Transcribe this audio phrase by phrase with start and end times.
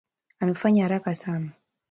[0.41, 1.51] Amefanya haraka sana.